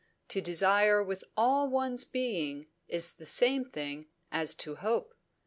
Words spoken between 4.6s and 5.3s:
hope.